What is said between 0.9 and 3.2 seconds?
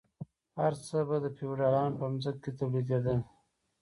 به د فیوډالانو په ځمکو کې تولیدیدل.